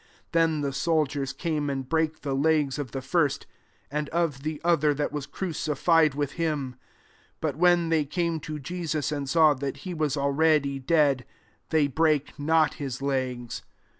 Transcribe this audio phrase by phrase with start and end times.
[0.31, 3.45] 32 Then the sol> diers came, and brake the legs of the first,
[3.91, 6.71] and of the other that was crucified with him:
[7.39, 11.23] 33 but when they came to Je sus, and saw that he was already dead,
[11.69, 13.61] they brake not his legs